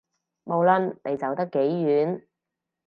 [0.47, 2.23] 無論你走得幾遠